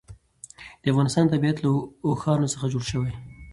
د 0.81 0.83
افغانستان 0.93 1.25
طبیعت 1.33 1.57
له 1.61 1.69
اوښانو 2.07 2.51
څخه 2.53 2.65
جوړ 2.73 2.83
شوی 2.91 3.09
دی. 3.13 3.19